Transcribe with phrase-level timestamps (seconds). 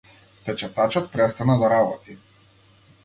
[0.45, 2.17] Печатачот престана да работи.